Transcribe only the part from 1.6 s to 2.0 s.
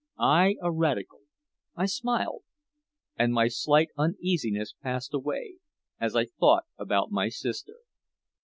I